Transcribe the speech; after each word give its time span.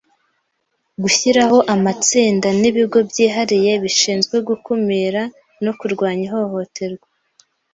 gushyiraho 1.01 1.57
amatsinda 1.73 2.49
n’ibigo 2.61 2.99
byihariye 3.09 3.71
bishinzwe 3.83 4.35
gukumira 4.47 5.21
no 5.63 5.71
kurwanya 5.79 6.23
ihohoterwa 6.27 7.07